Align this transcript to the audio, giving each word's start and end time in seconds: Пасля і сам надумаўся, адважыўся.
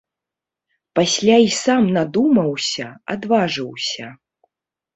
Пасля 0.99 1.35
і 1.49 1.51
сам 1.63 1.83
надумаўся, 1.99 2.89
адважыўся. 3.17 4.13